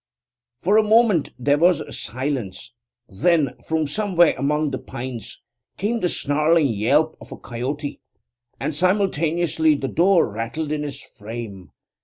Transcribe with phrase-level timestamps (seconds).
[0.57, 2.73] For a moment there was silence;
[3.07, 5.43] then, from somewhere among the pines,
[5.77, 8.01] came the snarling yelp of a coyote;
[8.59, 11.69] and simultaneously the door rattled in its frame.